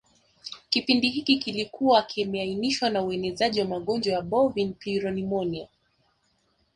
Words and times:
Kipindi 0.69 1.09
hiki 1.09 1.37
kilikuwa 1.37 2.01
kimeainishwa 2.03 2.89
na 2.89 3.01
uenezi 3.03 3.59
wa 3.61 3.65
magonjwa 3.67 4.13
ya 4.13 4.21
bovin 4.21 4.73
pleuropneumonia 4.73 5.67